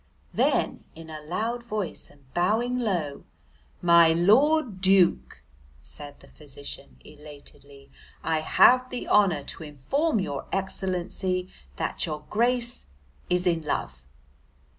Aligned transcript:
Then 0.33 0.83
in 0.95 1.11
a 1.11 1.21
loud 1.21 1.61
voice, 1.61 2.09
and 2.09 2.23
bowing 2.33 2.79
low, 2.79 3.23
"My 3.83 4.13
Lord 4.13 4.81
Duke," 4.81 5.43
said 5.83 6.21
the 6.21 6.27
physician 6.27 6.97
elatedly, 7.05 7.91
"I 8.23 8.39
have 8.39 8.89
the 8.89 9.07
honour 9.07 9.43
to 9.43 9.63
inform 9.63 10.19
your 10.19 10.47
excellency 10.51 11.49
that 11.75 12.03
your 12.07 12.25
grace 12.31 12.87
is 13.29 13.45
in 13.45 13.61
love." 13.61 14.03